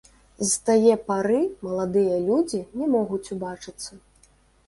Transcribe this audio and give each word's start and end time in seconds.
З 0.51 0.53
тае 0.67 0.93
пары 1.09 1.41
маладыя 1.67 2.15
людзі 2.29 2.61
не 2.79 2.85
могуць 2.95 3.23
убачыцца. 3.35 3.91